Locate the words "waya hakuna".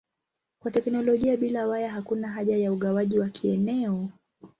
1.67-2.31